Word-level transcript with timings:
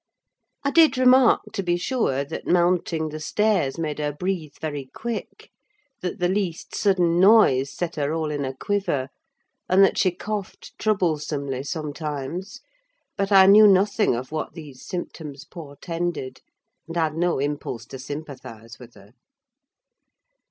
I 0.63 0.71
did 0.71 0.97
remark, 0.97 1.41
to 1.53 1.61
be 1.61 1.77
sure, 1.77 2.23
that 2.23 2.47
mounting 2.47 3.09
the 3.09 3.19
stairs 3.19 3.77
made 3.77 3.99
her 3.99 4.11
breathe 4.11 4.55
very 4.59 4.85
quick; 4.95 5.51
that 6.01 6.17
the 6.17 6.27
least 6.27 6.73
sudden 6.73 7.19
noise 7.19 7.69
set 7.71 7.97
her 7.97 8.11
all 8.11 8.31
in 8.31 8.43
a 8.43 8.55
quiver, 8.55 9.09
and 9.69 9.83
that 9.83 9.99
she 9.99 10.09
coughed 10.09 10.73
troublesomely 10.79 11.61
sometimes: 11.61 12.61
but 13.15 13.31
I 13.31 13.45
knew 13.45 13.67
nothing 13.67 14.15
of 14.15 14.31
what 14.31 14.55
these 14.55 14.83
symptoms 14.83 15.45
portended, 15.45 16.41
and 16.87 16.95
had 16.97 17.13
no 17.13 17.37
impulse 17.37 17.85
to 17.85 17.99
sympathise 17.99 18.79
with 18.79 18.95
her. 18.95 19.11